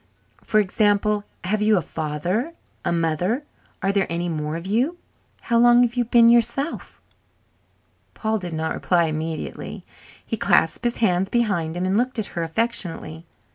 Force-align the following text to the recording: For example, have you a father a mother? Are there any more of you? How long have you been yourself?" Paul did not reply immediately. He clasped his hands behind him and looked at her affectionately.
For 0.43 0.59
example, 0.59 1.25
have 1.43 1.61
you 1.61 1.77
a 1.77 1.81
father 1.83 2.55
a 2.83 2.91
mother? 2.91 3.43
Are 3.83 3.91
there 3.91 4.07
any 4.09 4.29
more 4.29 4.55
of 4.55 4.65
you? 4.65 4.97
How 5.41 5.59
long 5.59 5.83
have 5.83 5.93
you 5.93 6.05
been 6.05 6.31
yourself?" 6.31 6.99
Paul 8.15 8.39
did 8.39 8.53
not 8.53 8.73
reply 8.73 9.03
immediately. 9.03 9.83
He 10.25 10.37
clasped 10.37 10.85
his 10.85 10.97
hands 11.05 11.29
behind 11.29 11.77
him 11.77 11.85
and 11.85 11.97
looked 11.97 12.17
at 12.17 12.33
her 12.33 12.41
affectionately. 12.41 13.27